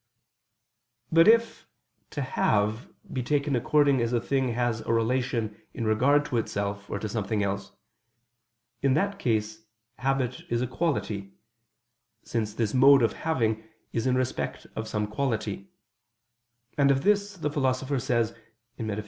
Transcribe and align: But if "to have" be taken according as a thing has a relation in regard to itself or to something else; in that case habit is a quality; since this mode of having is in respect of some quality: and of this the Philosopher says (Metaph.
But 1.11 1.27
if 1.27 1.67
"to 2.09 2.23
have" 2.23 2.91
be 3.13 3.21
taken 3.21 3.55
according 3.55 4.01
as 4.01 4.13
a 4.13 4.19
thing 4.19 4.53
has 4.55 4.81
a 4.81 4.91
relation 4.91 5.61
in 5.75 5.85
regard 5.85 6.25
to 6.25 6.37
itself 6.37 6.89
or 6.89 6.97
to 6.97 7.07
something 7.07 7.43
else; 7.43 7.71
in 8.81 8.95
that 8.95 9.19
case 9.19 9.63
habit 9.99 10.41
is 10.49 10.59
a 10.63 10.65
quality; 10.65 11.33
since 12.23 12.51
this 12.55 12.73
mode 12.73 13.03
of 13.03 13.13
having 13.13 13.63
is 13.93 14.07
in 14.07 14.15
respect 14.15 14.65
of 14.75 14.87
some 14.87 15.05
quality: 15.05 15.69
and 16.79 16.89
of 16.89 17.03
this 17.03 17.37
the 17.37 17.51
Philosopher 17.51 17.99
says 17.99 18.33
(Metaph. 18.79 18.99